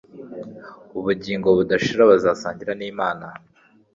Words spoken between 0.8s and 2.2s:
ubugingo budashira